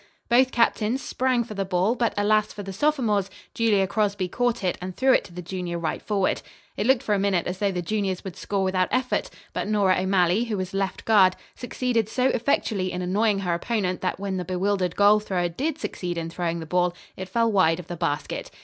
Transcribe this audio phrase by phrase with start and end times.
[0.29, 4.75] Both captains sprang for the ball, but alas for the sophomores, Julia Crosby caught it
[4.81, 6.41] and threw it to the junior right forward.
[6.75, 9.97] It looked for a minute as though the juniors would score without effort, but Nora
[10.01, 14.43] O'Malley, who was left guard, succeeded so effectually in annoying her opponent that when the
[14.43, 18.49] bewildered goal thrower did succeed in throwing the ball, it fell wide of the basket.